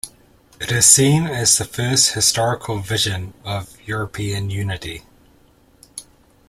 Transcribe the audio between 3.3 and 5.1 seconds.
of European unity.